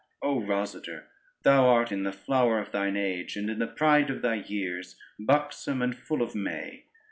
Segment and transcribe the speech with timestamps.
[0.23, 1.03] O Rosader,
[1.43, 4.95] thou art in the flower of thine age, and in the pride of thy years,
[5.19, 6.85] buxom and full of May.